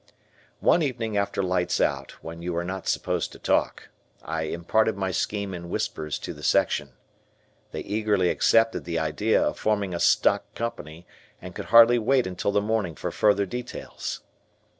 [0.61, 3.89] One evening after "Lights out," when you are not supposed to talk,
[4.23, 6.93] I imparted my scheme in whispers to the section.
[7.71, 11.05] They eagerly accepted the idea of forming a Stock Company
[11.39, 14.21] and could hardly wait until the morning for further details.